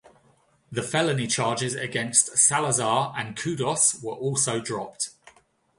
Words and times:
The 0.71 0.81
felony 0.81 1.27
charges 1.27 1.75
against 1.75 2.35
Salazar 2.35 3.13
and 3.15 3.35
Kouddous 3.37 4.01
were 4.03 4.13
also 4.15 4.59
dropped. 4.59 5.11